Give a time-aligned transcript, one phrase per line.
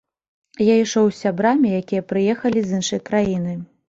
[0.67, 3.53] Я ішоў з сябрамі, якія прыехалі з іншай краіны.